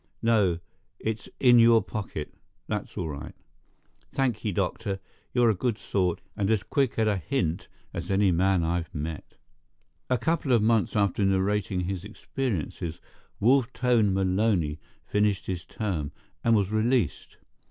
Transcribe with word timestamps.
No; 0.23 0.57
it's 0.99 1.29
in 1.39 1.59
your 1.59 1.79
pocket—that's 1.83 2.97
all 2.97 3.07
right. 3.07 3.35
Thank 4.11 4.43
ye, 4.43 4.51
doctor, 4.51 4.99
you're 5.31 5.51
a 5.51 5.53
good 5.53 5.77
sort, 5.77 6.21
and 6.35 6.49
as 6.49 6.63
quick 6.63 6.97
at 6.97 7.07
a 7.07 7.17
hint 7.17 7.67
as 7.93 8.09
any 8.09 8.31
man 8.31 8.63
I've 8.63 8.95
met. 8.95 9.35
A 10.09 10.17
couple 10.17 10.53
of 10.53 10.63
months 10.63 10.95
after 10.95 11.23
narrating 11.23 11.81
his 11.81 12.03
experiences, 12.03 12.99
Wolf 13.39 13.71
Tone 13.73 14.11
Maloney 14.11 14.79
finished 15.05 15.45
his 15.45 15.65
term, 15.65 16.11
and 16.43 16.55
was 16.55 16.71
released. 16.71 17.37